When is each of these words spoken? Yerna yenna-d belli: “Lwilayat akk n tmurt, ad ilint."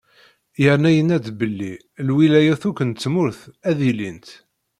Yerna 0.63 0.89
yenna-d 0.95 1.27
belli: 1.39 1.73
“Lwilayat 2.07 2.63
akk 2.69 2.79
n 2.83 2.91
tmurt, 2.91 3.39
ad 3.69 3.79
ilint." 3.89 4.27